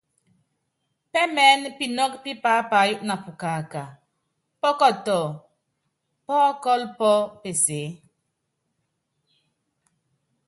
[1.11, 3.83] Pɛ́mɛɛ́nɛ pinɔ́kɔ́ pí paápayɔ́ na pukaaka,
[4.61, 5.19] pɔkɔtɔ,
[6.25, 7.87] pɔ́kɔ́lɔ pɔ́ peseé.